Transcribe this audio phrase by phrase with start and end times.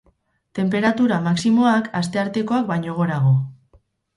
[0.59, 3.39] Tenperatura maximoak, asteartekoak baino gorago.